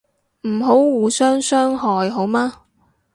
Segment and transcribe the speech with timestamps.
[0.47, 2.63] 唔好互相傷害好嗎